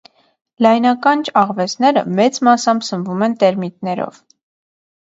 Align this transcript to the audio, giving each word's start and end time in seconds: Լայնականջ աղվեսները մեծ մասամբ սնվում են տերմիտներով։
Լայնականջ 0.65 1.29
աղվեսները 1.41 2.03
մեծ 2.21 2.43
մասամբ 2.49 2.89
սնվում 2.89 3.23
են 3.31 3.39
տերմիտներով։ 3.47 4.21